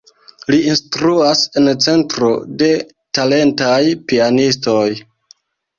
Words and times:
Li 0.53 0.57
instruas 0.69 1.43
en 1.61 1.69
centro 1.87 2.31
de 2.63 2.71
talentaj 3.19 3.81
pianistoj. 4.11 4.87